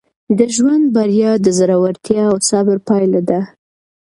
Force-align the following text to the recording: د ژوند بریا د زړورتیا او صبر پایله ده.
د 0.37 0.39
ژوند 0.55 0.85
بریا 0.95 1.31
د 1.45 1.47
زړورتیا 1.57 2.23
او 2.31 2.35
صبر 2.49 2.77
پایله 2.87 3.21
ده. 3.29 3.39